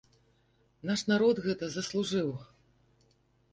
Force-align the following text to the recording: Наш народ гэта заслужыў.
Наш 0.91 1.01
народ 1.11 1.43
гэта 1.45 1.65
заслужыў. 1.75 2.29